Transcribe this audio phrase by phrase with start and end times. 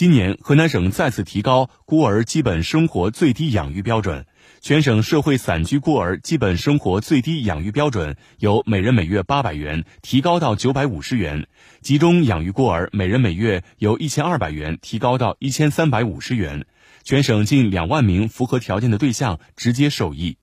[0.00, 4.24] 今年河南省再次提高孤儿基本生活最低养育标准
[4.62, 11.46] 全省社会散居孤儿基本生活最低养育标准由每人每月八百元提高到九百五十元。
[11.82, 16.64] 集中养育孤儿每人每月由一千二百元提高到一千三百五十元。
[17.04, 20.38] 全省近两万名符合条件的对象直接受益。